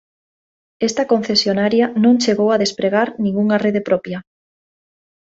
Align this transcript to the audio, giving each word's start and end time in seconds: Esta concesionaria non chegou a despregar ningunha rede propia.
Esta 0.87 1.03
concesionaria 1.11 1.85
non 2.03 2.19
chegou 2.23 2.49
a 2.51 2.61
despregar 2.63 3.07
ningunha 3.25 3.57
rede 3.65 3.81
propia. 3.89 4.19